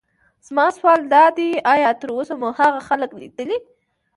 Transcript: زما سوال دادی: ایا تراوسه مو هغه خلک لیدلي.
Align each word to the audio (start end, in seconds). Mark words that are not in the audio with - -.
زما 0.45 0.65
سوال 0.77 1.01
دادی: 1.13 1.49
ایا 1.73 1.91
تراوسه 1.99 2.33
مو 2.41 2.49
هغه 2.59 2.79
خلک 2.87 3.11
لیدلي. 3.19 3.57